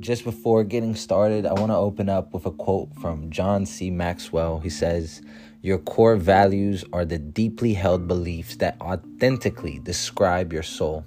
Just 0.00 0.22
before 0.22 0.62
getting 0.62 0.94
started, 0.94 1.44
I 1.44 1.52
want 1.54 1.72
to 1.72 1.76
open 1.76 2.08
up 2.08 2.32
with 2.32 2.46
a 2.46 2.52
quote 2.52 2.94
from 2.94 3.30
John 3.30 3.66
C. 3.66 3.90
Maxwell. 3.90 4.60
He 4.60 4.70
says, 4.70 5.22
Your 5.60 5.78
core 5.78 6.14
values 6.14 6.84
are 6.92 7.04
the 7.04 7.18
deeply 7.18 7.74
held 7.74 8.06
beliefs 8.06 8.56
that 8.56 8.80
authentically 8.80 9.80
describe 9.80 10.52
your 10.52 10.62
soul. 10.62 11.04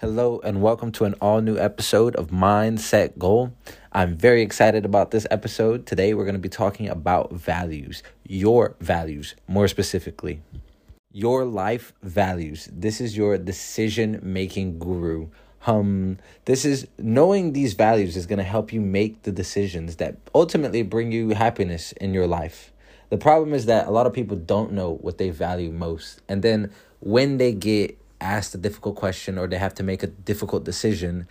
Hello, 0.00 0.40
and 0.42 0.62
welcome 0.62 0.92
to 0.92 1.04
an 1.04 1.12
all 1.20 1.42
new 1.42 1.58
episode 1.58 2.16
of 2.16 2.28
Mindset 2.28 3.18
Goal. 3.18 3.52
I'm 3.92 4.16
very 4.16 4.40
excited 4.40 4.86
about 4.86 5.10
this 5.10 5.26
episode. 5.30 5.84
Today, 5.84 6.14
we're 6.14 6.24
going 6.24 6.32
to 6.32 6.38
be 6.38 6.48
talking 6.48 6.88
about 6.88 7.34
values, 7.34 8.02
your 8.26 8.76
values, 8.80 9.34
more 9.46 9.68
specifically. 9.68 10.40
Your 11.12 11.44
life 11.44 11.92
values. 12.02 12.66
This 12.72 12.98
is 12.98 13.14
your 13.14 13.36
decision 13.36 14.20
making 14.22 14.78
guru. 14.78 15.28
Um, 15.66 16.16
this 16.46 16.64
is 16.64 16.88
knowing 16.96 17.52
these 17.52 17.74
values 17.74 18.16
is 18.16 18.24
going 18.24 18.38
to 18.38 18.42
help 18.42 18.72
you 18.72 18.80
make 18.80 19.24
the 19.24 19.32
decisions 19.32 19.96
that 19.96 20.16
ultimately 20.34 20.80
bring 20.80 21.12
you 21.12 21.28
happiness 21.34 21.92
in 21.92 22.14
your 22.14 22.26
life. 22.26 22.72
The 23.10 23.18
problem 23.18 23.52
is 23.52 23.66
that 23.66 23.86
a 23.86 23.90
lot 23.90 24.06
of 24.06 24.14
people 24.14 24.38
don't 24.38 24.72
know 24.72 24.94
what 25.02 25.18
they 25.18 25.28
value 25.28 25.70
most. 25.70 26.22
And 26.26 26.40
then 26.40 26.72
when 27.00 27.36
they 27.36 27.52
get 27.52 27.99
asked 28.20 28.54
a 28.54 28.58
difficult 28.58 28.96
question 28.96 29.38
or 29.38 29.46
they 29.46 29.58
have 29.58 29.74
to 29.74 29.82
make 29.82 30.02
a 30.02 30.06
difficult 30.06 30.64
decision, 30.64 31.26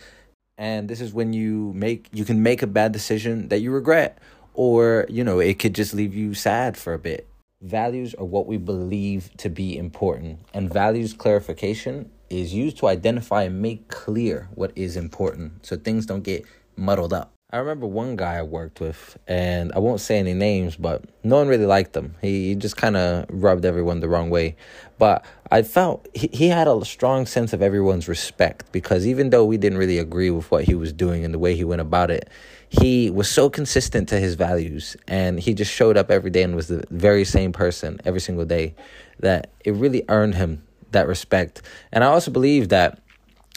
and 0.58 0.90
this 0.90 1.02
is 1.02 1.14
when 1.14 1.34
you 1.34 1.72
make 1.74 2.10
you 2.12 2.26
can 2.26 2.44
make 2.44 2.62
a 2.62 2.68
bad 2.68 2.92
decision 2.92 3.50
that 3.50 3.60
you 3.60 3.72
regret. 3.72 4.18
Or 4.54 5.06
you 5.10 5.24
know 5.24 5.40
it 5.40 5.60
could 5.60 5.76
just 5.76 5.94
leave 5.94 6.14
you 6.14 6.34
sad 6.34 6.76
for 6.76 6.94
a 6.94 7.00
bit. 7.00 7.28
Values 7.62 8.14
are 8.16 8.26
what 8.26 8.48
we 8.48 8.58
believe 8.58 9.30
to 9.38 9.50
be 9.50 9.78
important, 9.78 10.40
and 10.54 10.72
values 10.72 11.14
clarification 11.14 12.10
is 12.30 12.54
used 12.54 12.78
to 12.78 12.88
identify 12.88 13.44
and 13.44 13.62
make 13.62 13.88
clear 13.88 14.50
what 14.54 14.72
is 14.76 14.96
important. 14.96 15.66
So 15.66 15.76
things 15.76 16.06
don't 16.06 16.24
get 16.24 16.46
muddled 16.76 17.14
up. 17.14 17.34
I 17.52 17.58
remember 17.58 17.88
one 17.88 18.16
guy 18.16 18.36
I 18.36 18.44
worked 18.44 18.80
with, 18.80 19.18
and 19.28 19.74
I 19.74 19.80
won't 19.80 20.02
say 20.02 20.20
any 20.20 20.36
names, 20.36 20.76
but 20.76 21.04
no 21.24 21.38
one 21.38 21.48
really 21.48 21.66
liked 21.66 21.98
him. 21.98 22.14
He, 22.22 22.50
he 22.50 22.56
just 22.56 22.78
kind 22.78 22.96
of 22.96 23.26
rubbed 23.28 23.66
everyone 23.66 24.02
the 24.02 24.08
wrong 24.08 24.30
way. 24.30 24.56
But 25.00 25.26
I 25.50 25.64
felt 25.64 26.08
he, 26.14 26.30
he 26.32 26.48
had 26.50 26.68
a 26.68 26.86
strong 26.86 27.26
sense 27.26 27.52
of 27.52 27.64
everyone's 27.64 28.08
respect 28.08 28.72
because 28.72 29.08
even 29.08 29.32
though 29.32 29.46
we 29.46 29.58
didn't 29.58 29.80
really 29.80 29.98
agree 29.98 30.30
with 30.30 30.52
what 30.52 30.66
he 30.66 30.76
was 30.76 30.94
doing 30.94 31.26
and 31.26 31.34
the 31.34 31.40
way 31.40 31.56
he 31.56 31.64
went 31.64 31.82
about 31.82 32.12
it, 32.12 32.30
he 32.70 33.10
was 33.10 33.28
so 33.28 33.50
consistent 33.50 34.08
to 34.10 34.20
his 34.20 34.36
values 34.36 34.96
and 35.08 35.40
he 35.40 35.56
just 35.56 35.74
showed 35.74 35.98
up 35.98 36.12
every 36.12 36.30
day 36.30 36.44
and 36.44 36.56
was 36.56 36.68
the 36.68 36.84
very 36.92 37.26
same 37.26 37.52
person 37.52 38.00
every 38.06 38.22
single 38.22 38.46
day 38.46 38.76
that 39.22 39.50
it 39.66 39.74
really 39.74 40.04
earned 40.08 40.36
him 40.36 40.62
that 40.92 41.08
respect. 41.08 41.64
And 41.92 42.04
I 42.04 42.08
also 42.08 42.30
believe 42.30 42.70
that 42.70 43.00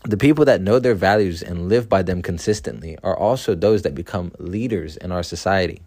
the 0.04 0.16
people 0.16 0.44
that 0.44 0.60
know 0.60 0.78
their 0.78 0.94
values 0.94 1.42
and 1.42 1.68
live 1.68 1.88
by 1.88 2.02
them 2.02 2.22
consistently 2.22 2.98
are 3.02 3.16
also 3.16 3.54
those 3.54 3.82
that 3.82 3.94
become 3.94 4.32
leaders 4.38 4.96
in 4.96 5.12
our 5.12 5.22
society. 5.22 5.80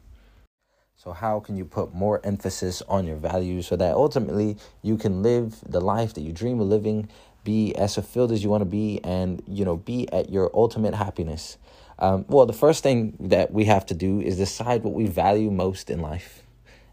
So, 0.95 1.11
how 1.11 1.39
can 1.39 1.57
you 1.57 1.65
put 1.65 1.93
more 1.93 2.21
emphasis 2.23 2.81
on 2.87 3.05
your 3.05 3.17
values 3.17 3.67
so 3.67 3.75
that 3.75 3.93
ultimately 3.93 4.57
you 4.81 4.97
can 4.97 5.21
live 5.21 5.57
the 5.67 5.81
life 5.81 6.13
that 6.13 6.21
you 6.21 6.31
dream 6.31 6.59
of 6.61 6.67
living, 6.67 7.09
be 7.43 7.75
as 7.75 7.95
fulfilled 7.95 8.31
as 8.31 8.43
you 8.43 8.49
want 8.49 8.61
to 8.61 8.65
be, 8.65 9.01
and 9.03 9.43
you 9.47 9.65
know, 9.65 9.75
be 9.75 10.11
at 10.11 10.29
your 10.29 10.49
ultimate 10.53 10.95
happiness? 10.95 11.57
Um, 11.99 12.25
well, 12.27 12.45
the 12.45 12.53
first 12.53 12.83
thing 12.83 13.15
that 13.19 13.51
we 13.51 13.65
have 13.65 13.85
to 13.87 13.93
do 13.93 14.21
is 14.21 14.37
decide 14.37 14.83
what 14.83 14.93
we 14.93 15.05
value 15.05 15.51
most 15.51 15.89
in 15.89 15.99
life. 15.99 16.41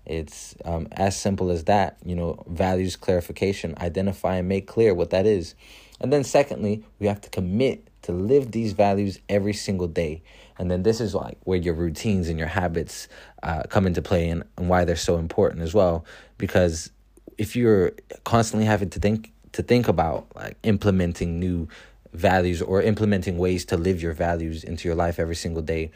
It's 0.04 0.56
um, 0.64 0.88
as 0.92 1.16
simple 1.16 1.50
as 1.50 1.64
that. 1.64 1.96
You 2.04 2.16
know, 2.16 2.44
values 2.48 2.96
clarification, 2.96 3.74
identify 3.78 4.36
and 4.36 4.48
make 4.48 4.66
clear 4.66 4.92
what 4.94 5.10
that 5.10 5.26
is. 5.26 5.54
And 6.02 6.12
then, 6.12 6.24
secondly, 6.24 6.84
we 6.98 7.06
have 7.06 7.20
to 7.22 7.30
commit 7.30 7.88
to 8.02 8.12
live 8.12 8.50
these 8.50 8.72
values 8.72 9.20
every 9.28 9.52
single 9.52 9.86
day. 9.86 10.22
And 10.58 10.70
then 10.70 10.82
this 10.82 11.00
is 11.00 11.14
like 11.14 11.38
where 11.44 11.58
your 11.58 11.74
routines 11.74 12.28
and 12.28 12.38
your 12.38 12.48
habits 12.48 13.08
uh, 13.42 13.62
come 13.68 13.86
into 13.86 14.02
play 14.02 14.28
and, 14.28 14.44
and 14.58 14.68
why 14.68 14.84
they're 14.84 14.96
so 14.96 15.16
important 15.18 15.62
as 15.62 15.72
well. 15.72 16.04
Because 16.38 16.90
if 17.38 17.56
you're 17.56 17.92
constantly 18.24 18.66
having 18.66 18.90
to 18.90 18.98
think 18.98 19.32
to 19.52 19.62
think 19.62 19.86
about 19.86 20.26
like 20.34 20.56
implementing 20.62 21.38
new 21.38 21.68
values 22.12 22.62
or 22.62 22.82
implementing 22.82 23.38
ways 23.38 23.64
to 23.66 23.76
live 23.76 24.02
your 24.02 24.12
values 24.12 24.64
into 24.64 24.88
your 24.88 24.94
life 24.94 25.18
every 25.18 25.34
single 25.34 25.62
day, 25.62 25.90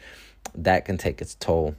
that 0.55 0.85
can 0.85 0.97
take 0.97 1.21
its 1.21 1.35
toll. 1.35 1.75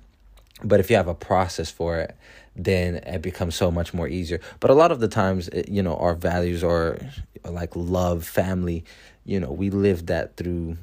But 0.63 0.81
if 0.81 0.91
you 0.91 0.97
have 0.97 1.09
a 1.09 1.15
process 1.15 1.71
for 1.71 1.99
it, 1.99 2.17
then 2.57 2.97
it 2.97 3.23
becomes 3.23 3.55
so 3.55 3.71
much 3.71 3.95
more 3.95 4.09
easier. 4.09 4.41
But 4.61 4.71
a 4.71 4.75
lot 4.75 4.91
of 4.91 5.01
the 5.01 5.09
times, 5.09 5.49
you 5.69 5.83
know, 5.83 5.97
our 5.97 6.15
values 6.15 6.65
are 6.65 6.99
like 7.45 7.75
love, 7.77 8.27
family. 8.27 8.85
You 9.25 9.39
know, 9.41 9.53
we 9.53 9.71
live 9.71 10.07
that 10.07 10.37
through, 10.37 10.77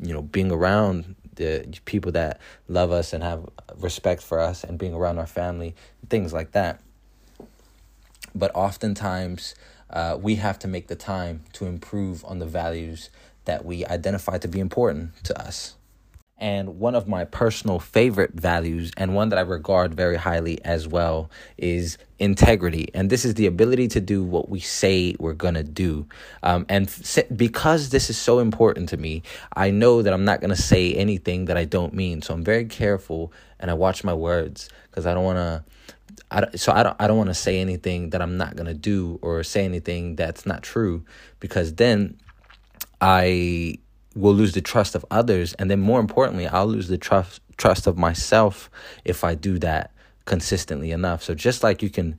you 0.00 0.12
know, 0.12 0.22
being 0.22 0.50
around 0.50 1.14
the 1.34 1.66
people 1.84 2.12
that 2.12 2.40
love 2.68 2.90
us 2.90 3.12
and 3.12 3.22
have 3.22 3.48
respect 3.76 4.22
for 4.22 4.38
us 4.38 4.64
and 4.64 4.78
being 4.78 4.94
around 4.94 5.18
our 5.18 5.26
family, 5.26 5.74
things 6.08 6.32
like 6.32 6.52
that. 6.52 6.80
But 8.34 8.50
oftentimes, 8.54 9.54
uh, 9.90 10.18
we 10.20 10.36
have 10.36 10.58
to 10.60 10.68
make 10.68 10.88
the 10.88 10.96
time 10.96 11.42
to 11.54 11.66
improve 11.66 12.24
on 12.24 12.38
the 12.38 12.46
values 12.46 13.10
that 13.44 13.64
we 13.64 13.84
identify 13.84 14.38
to 14.38 14.48
be 14.48 14.60
important 14.60 15.22
to 15.24 15.38
us. 15.38 15.74
And 16.42 16.80
one 16.80 16.96
of 16.96 17.06
my 17.06 17.24
personal 17.24 17.78
favorite 17.78 18.32
values, 18.34 18.90
and 18.96 19.14
one 19.14 19.28
that 19.28 19.38
I 19.38 19.42
regard 19.42 19.94
very 19.94 20.16
highly 20.16 20.62
as 20.64 20.88
well, 20.88 21.30
is 21.56 21.98
integrity. 22.18 22.88
And 22.94 23.10
this 23.10 23.24
is 23.24 23.34
the 23.34 23.46
ability 23.46 23.86
to 23.88 24.00
do 24.00 24.24
what 24.24 24.48
we 24.48 24.58
say 24.58 25.14
we're 25.20 25.34
going 25.34 25.54
to 25.54 25.62
do. 25.62 26.06
Um, 26.42 26.66
and 26.68 26.88
f- 26.88 27.28
because 27.36 27.90
this 27.90 28.10
is 28.10 28.18
so 28.18 28.40
important 28.40 28.88
to 28.88 28.96
me, 28.96 29.22
I 29.54 29.70
know 29.70 30.02
that 30.02 30.12
I'm 30.12 30.24
not 30.24 30.40
going 30.40 30.50
to 30.50 30.60
say 30.60 30.92
anything 30.94 31.44
that 31.44 31.56
I 31.56 31.64
don't 31.64 31.94
mean. 31.94 32.22
So 32.22 32.34
I'm 32.34 32.42
very 32.42 32.64
careful 32.64 33.32
and 33.60 33.70
I 33.70 33.74
watch 33.74 34.02
my 34.02 34.12
words 34.12 34.68
because 34.90 35.06
I 35.06 35.14
don't 35.14 35.24
want 35.24 35.38
to 35.38 35.64
I, 36.32 36.56
so 36.56 36.72
I 36.72 36.82
don't 36.82 36.96
I 36.98 37.06
don't 37.06 37.18
want 37.18 37.30
to 37.30 37.34
say 37.34 37.60
anything 37.60 38.10
that 38.10 38.20
I'm 38.20 38.36
not 38.36 38.56
gonna 38.56 38.74
do 38.74 39.18
or 39.22 39.42
say 39.44 39.64
anything 39.64 40.16
that's 40.16 40.44
not 40.46 40.62
true 40.62 41.04
because 41.40 41.74
then 41.74 42.18
I 43.00 43.78
will 44.14 44.34
lose 44.34 44.52
the 44.52 44.60
trust 44.60 44.94
of 44.94 45.04
others 45.10 45.54
and 45.54 45.70
then 45.70 45.80
more 45.80 46.00
importantly 46.00 46.46
I'll 46.46 46.66
lose 46.66 46.88
the 46.88 46.98
trust 46.98 47.40
trust 47.56 47.86
of 47.86 47.96
myself 47.96 48.70
if 49.04 49.24
I 49.24 49.34
do 49.34 49.58
that 49.60 49.92
consistently 50.24 50.90
enough. 50.90 51.22
So 51.22 51.34
just 51.34 51.62
like 51.62 51.82
you 51.82 51.90
can 51.90 52.18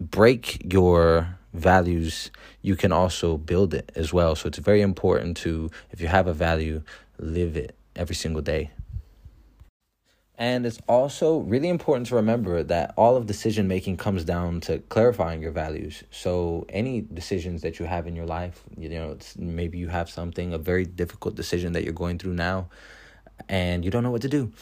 break 0.00 0.72
your 0.72 1.38
values, 1.52 2.30
you 2.62 2.76
can 2.76 2.92
also 2.92 3.36
build 3.36 3.74
it 3.74 3.92
as 3.94 4.12
well. 4.12 4.34
So 4.34 4.48
it's 4.48 4.58
very 4.58 4.82
important 4.82 5.36
to 5.38 5.70
if 5.90 6.00
you 6.00 6.08
have 6.08 6.26
a 6.26 6.32
value, 6.32 6.82
live 7.18 7.56
it 7.56 7.76
every 7.94 8.14
single 8.14 8.42
day. 8.42 8.70
And 10.36 10.66
it's 10.66 10.78
also 10.88 11.38
really 11.38 11.68
important 11.68 12.08
to 12.08 12.16
remember 12.16 12.64
that 12.64 12.92
all 12.96 13.16
of 13.16 13.26
decision 13.26 13.68
making 13.68 13.98
comes 13.98 14.24
down 14.24 14.60
to 14.62 14.80
clarifying 14.88 15.40
your 15.40 15.52
values. 15.52 16.02
So 16.10 16.66
any 16.68 17.02
decisions 17.02 17.62
that 17.62 17.78
you 17.78 17.86
have 17.86 18.08
in 18.08 18.16
your 18.16 18.26
life, 18.26 18.62
you 18.76 18.88
know, 18.88 19.16
maybe 19.38 19.78
you 19.78 19.88
have 19.88 20.10
something 20.10 20.52
a 20.52 20.58
very 20.58 20.84
difficult 20.84 21.36
decision 21.36 21.72
that 21.74 21.84
you're 21.84 21.92
going 21.92 22.18
through 22.18 22.34
now 22.34 22.68
and 23.48 23.84
you 23.84 23.92
don't 23.92 24.02
know 24.02 24.10
what 24.10 24.22
to 24.22 24.28
do. 24.28 24.52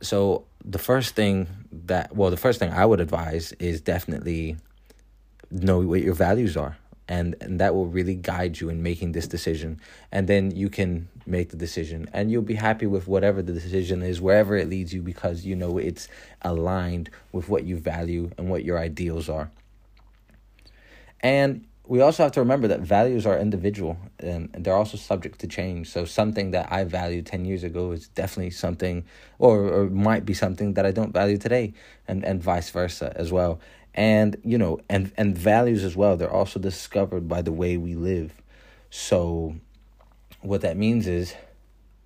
So 0.00 0.44
the 0.64 0.78
first 0.78 1.16
thing 1.16 1.48
that 1.72 2.14
well, 2.14 2.30
the 2.30 2.36
first 2.36 2.60
thing 2.60 2.70
I 2.70 2.86
would 2.86 3.00
advise 3.00 3.52
is 3.52 3.80
definitely 3.80 4.56
know 5.50 5.80
what 5.80 6.02
your 6.02 6.14
values 6.14 6.56
are 6.56 6.76
and, 7.08 7.36
and 7.40 7.60
that 7.60 7.74
will 7.74 7.86
really 7.86 8.14
guide 8.14 8.60
you 8.60 8.68
in 8.68 8.82
making 8.82 9.12
this 9.12 9.26
decision. 9.26 9.80
And 10.10 10.28
then 10.28 10.50
you 10.50 10.68
can 10.68 11.08
make 11.26 11.50
the 11.50 11.56
decision 11.56 12.08
and 12.12 12.30
you'll 12.30 12.42
be 12.42 12.54
happy 12.54 12.86
with 12.86 13.08
whatever 13.08 13.42
the 13.42 13.52
decision 13.52 14.02
is 14.02 14.20
wherever 14.20 14.56
it 14.56 14.68
leads 14.68 14.94
you 14.94 15.02
because 15.02 15.44
you 15.44 15.56
know 15.56 15.76
it's 15.78 16.08
aligned 16.42 17.10
with 17.32 17.48
what 17.48 17.64
you 17.64 17.76
value 17.76 18.30
and 18.38 18.48
what 18.48 18.64
your 18.64 18.78
ideals 18.78 19.28
are. 19.28 19.50
And 21.20 21.66
we 21.88 22.00
also 22.00 22.24
have 22.24 22.32
to 22.32 22.40
remember 22.40 22.66
that 22.68 22.80
values 22.80 23.26
are 23.26 23.38
individual 23.38 23.96
and 24.18 24.50
they're 24.58 24.74
also 24.74 24.96
subject 24.96 25.38
to 25.40 25.46
change. 25.46 25.88
So 25.88 26.04
something 26.04 26.50
that 26.50 26.70
I 26.70 26.84
valued 26.84 27.26
10 27.26 27.44
years 27.44 27.62
ago 27.62 27.92
is 27.92 28.08
definitely 28.08 28.50
something 28.50 29.04
or, 29.38 29.68
or 29.68 29.90
might 29.90 30.24
be 30.24 30.34
something 30.34 30.74
that 30.74 30.84
I 30.84 30.90
don't 30.90 31.12
value 31.12 31.38
today 31.38 31.74
and, 32.08 32.24
and 32.24 32.42
vice 32.42 32.70
versa 32.70 33.12
as 33.16 33.32
well 33.32 33.60
and 33.96 34.36
you 34.44 34.58
know 34.58 34.78
and 34.88 35.10
and 35.16 35.36
values 35.36 35.82
as 35.82 35.96
well 35.96 36.16
they're 36.16 36.30
also 36.30 36.60
discovered 36.60 37.26
by 37.26 37.42
the 37.42 37.52
way 37.52 37.76
we 37.76 37.94
live. 37.94 38.32
So 38.90 39.56
what 40.42 40.60
that 40.60 40.76
means 40.76 41.06
is 41.06 41.34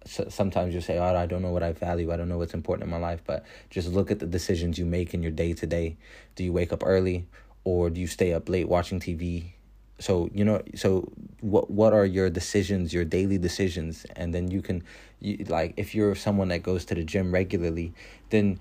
so 0.07 0.27
sometimes 0.31 0.73
you 0.73 0.81
say 0.81 0.97
oh 0.99 1.15
i 1.15 1.27
don't 1.27 1.43
know 1.43 1.51
what 1.51 1.63
i 1.63 1.73
value. 1.73 2.13
I 2.13 2.17
don't 2.17 2.29
know 2.29 2.39
what's 2.39 2.55
important 2.55 2.85
in 2.85 2.91
my 2.91 2.99
life. 2.99 3.23
But 3.27 3.45
just 3.69 3.89
look 3.89 4.11
at 4.11 4.21
the 4.21 4.27
decisions 4.27 4.79
you 4.79 4.87
make 4.87 5.13
in 5.13 5.23
your 5.23 5.33
day 5.33 5.53
to 5.53 5.67
day. 5.67 5.97
Do 6.37 6.45
you 6.45 6.53
wake 6.53 6.73
up 6.73 6.83
early 6.87 7.27
or 7.65 7.91
do 7.91 8.01
you 8.01 8.07
stay 8.07 8.33
up 8.33 8.49
late 8.49 8.69
watching 8.69 9.01
tv 9.01 9.53
so 9.99 10.31
you 10.33 10.47
know 10.47 10.63
so 10.75 11.13
what 11.41 11.71
what 11.71 11.93
are 11.93 12.07
your 12.07 12.31
decisions 12.31 12.95
your 12.95 13.05
daily 13.05 13.37
decisions? 13.37 14.07
And 14.17 14.33
then 14.33 14.51
you 14.51 14.63
can 14.63 14.85
you, 15.19 15.45
like 15.49 15.75
if 15.77 15.95
you're 15.95 16.15
someone 16.15 16.49
that 16.49 16.63
goes 16.63 16.85
to 16.87 16.95
the 16.95 17.05
gym 17.05 17.33
regularly 17.33 17.93
then 18.31 18.61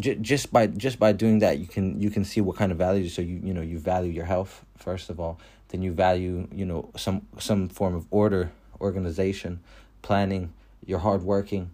just 0.00 0.52
by 0.52 0.66
just 0.66 0.98
by 0.98 1.12
doing 1.12 1.40
that 1.40 1.58
you 1.58 1.66
can 1.66 2.00
you 2.00 2.10
can 2.10 2.24
see 2.24 2.40
what 2.40 2.56
kind 2.56 2.72
of 2.72 2.78
values 2.78 3.12
so 3.12 3.20
you 3.20 3.40
you 3.42 3.52
know 3.52 3.60
you 3.60 3.78
value 3.78 4.10
your 4.10 4.24
health 4.24 4.64
first 4.76 5.10
of 5.10 5.20
all. 5.20 5.38
Then 5.68 5.82
you 5.82 5.92
value 5.92 6.48
you 6.52 6.64
know 6.64 6.90
some 6.96 7.22
some 7.38 7.68
form 7.68 7.94
of 7.94 8.06
order 8.10 8.52
organization 8.80 9.60
planning 10.02 10.52
you're 10.84 11.00
hardworking 11.00 11.70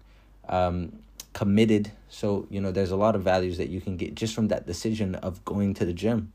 um, 0.49 0.93
committed. 1.33 1.93
So 2.09 2.47
you 2.51 2.61
know 2.61 2.73
there's 2.73 2.91
a 2.91 2.97
lot 2.97 3.15
of 3.15 3.23
values 3.23 3.59
that 3.59 3.69
you 3.69 3.81
can 3.81 3.97
get 3.97 4.15
just 4.15 4.35
from 4.35 4.49
that 4.49 4.67
decision 4.67 5.15
of 5.17 5.45
going 5.45 5.75
to 5.75 5.85
the 5.85 5.93
gym. 5.93 6.33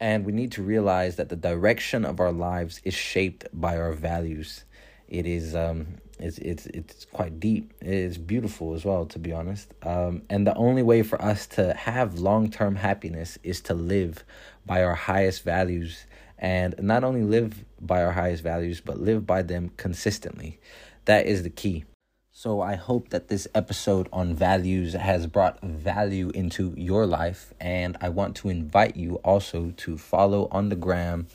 And 0.00 0.24
we 0.24 0.32
need 0.32 0.52
to 0.52 0.62
realize 0.62 1.16
that 1.16 1.28
the 1.28 1.36
direction 1.36 2.04
of 2.04 2.20
our 2.20 2.30
lives 2.30 2.80
is 2.84 2.94
shaped 2.94 3.48
by 3.52 3.76
our 3.76 3.92
values 3.92 4.64
it 5.08 5.26
is 5.26 5.54
um 5.54 5.98
it's 6.18 6.38
it's 6.38 6.66
it's 6.66 7.04
quite 7.06 7.38
deep. 7.40 7.72
It's 7.80 8.18
beautiful 8.18 8.74
as 8.74 8.84
well, 8.84 9.06
to 9.06 9.18
be 9.18 9.32
honest. 9.32 9.72
Um, 9.82 10.22
and 10.28 10.46
the 10.46 10.54
only 10.54 10.82
way 10.82 11.02
for 11.02 11.20
us 11.22 11.46
to 11.48 11.74
have 11.74 12.18
long 12.18 12.50
term 12.50 12.76
happiness 12.76 13.38
is 13.42 13.60
to 13.62 13.74
live 13.74 14.24
by 14.66 14.82
our 14.82 14.94
highest 14.94 15.44
values, 15.44 16.06
and 16.38 16.74
not 16.80 17.04
only 17.04 17.22
live 17.22 17.64
by 17.80 18.02
our 18.02 18.12
highest 18.12 18.42
values, 18.42 18.80
but 18.80 19.00
live 19.00 19.26
by 19.26 19.42
them 19.42 19.70
consistently. 19.76 20.58
That 21.04 21.26
is 21.26 21.42
the 21.42 21.50
key. 21.50 21.84
So 22.32 22.60
I 22.60 22.76
hope 22.76 23.08
that 23.08 23.26
this 23.26 23.48
episode 23.52 24.08
on 24.12 24.32
values 24.32 24.92
has 24.92 25.26
brought 25.26 25.60
value 25.60 26.30
into 26.30 26.72
your 26.76 27.04
life, 27.06 27.52
and 27.60 27.96
I 28.00 28.10
want 28.10 28.36
to 28.36 28.48
invite 28.48 28.96
you 28.96 29.16
also 29.24 29.72
to 29.76 29.98
follow 29.98 30.48
on 30.52 30.68
the 30.68 30.76
gram 30.76 31.26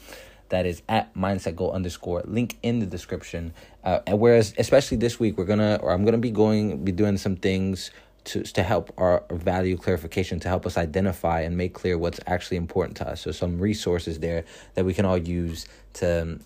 that 0.54 0.68
is 0.68 0.84
at 0.88 1.12
mindset 1.16 1.56
goal 1.56 1.72
underscore 1.72 2.22
link 2.26 2.60
in 2.62 2.78
the 2.78 2.86
description. 2.86 3.52
Uh, 3.84 4.02
and 4.06 4.20
whereas 4.20 4.54
especially 4.60 4.98
this 4.98 5.20
week 5.20 5.36
we're 5.36 5.46
gonna 5.46 5.80
or 5.82 5.92
i'm 5.92 6.06
gonna 6.06 6.20
be 6.20 6.30
going 6.30 6.86
be 6.86 6.92
doing 6.92 7.18
some 7.18 7.36
things 7.36 7.90
to 8.26 8.44
to 8.44 8.62
help 8.62 8.94
our 9.00 9.24
value 9.32 9.76
clarification 9.76 10.40
to 10.42 10.48
help 10.48 10.68
us 10.68 10.78
identify 10.78 11.42
and 11.42 11.58
make 11.58 11.74
clear 11.74 11.98
what's 11.98 12.20
actually 12.28 12.58
important 12.58 12.96
to 12.98 13.10
us. 13.10 13.22
So 13.22 13.32
some 13.32 13.58
resources 13.58 14.20
there 14.20 14.46
that 14.76 14.86
we 14.86 14.94
can 14.94 15.06
all 15.06 15.18
use 15.18 15.66
to 15.94 16.38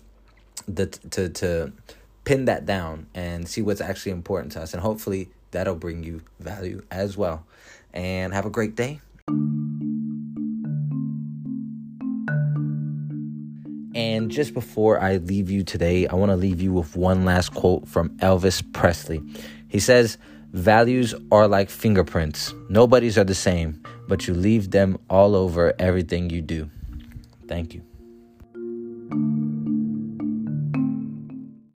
the 0.66 0.86
to 0.86 1.28
to 1.28 1.72
pin 2.24 2.46
that 2.46 2.64
down 2.64 3.08
and 3.14 3.46
see 3.46 3.60
what's 3.60 3.82
actually 3.82 4.12
important 4.12 4.52
to 4.52 4.62
us. 4.62 4.72
And 4.72 4.82
hopefully 4.82 5.28
that'll 5.50 5.76
bring 5.76 6.02
you 6.02 6.22
value 6.40 6.82
as 6.90 7.18
well. 7.18 7.44
And 7.92 8.32
have 8.32 8.46
a 8.46 8.50
great 8.50 8.74
day 8.74 9.00
Just 14.28 14.52
before 14.52 15.00
I 15.00 15.16
leave 15.16 15.50
you 15.50 15.64
today, 15.64 16.06
I 16.06 16.14
want 16.14 16.30
to 16.30 16.36
leave 16.36 16.60
you 16.60 16.72
with 16.72 16.94
one 16.96 17.24
last 17.24 17.54
quote 17.54 17.88
from 17.88 18.10
Elvis 18.18 18.62
Presley. 18.72 19.22
He 19.68 19.80
says, 19.80 20.18
Values 20.52 21.14
are 21.32 21.48
like 21.48 21.70
fingerprints. 21.70 22.54
Nobody's 22.68 23.18
are 23.18 23.24
the 23.24 23.34
same, 23.34 23.82
but 24.06 24.26
you 24.26 24.34
leave 24.34 24.70
them 24.70 24.98
all 25.08 25.34
over 25.34 25.74
everything 25.78 26.30
you 26.30 26.42
do. 26.42 26.70
Thank 27.46 27.74
you. 27.74 27.82